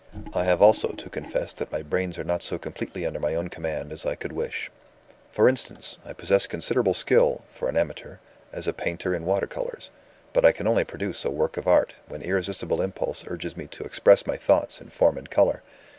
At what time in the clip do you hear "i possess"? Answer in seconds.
6.03-6.47